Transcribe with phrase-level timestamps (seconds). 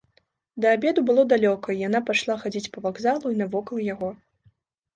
[0.63, 4.09] Да абеду было далёка, і яна пайшла хадзіць па вакзалу і навокал яго.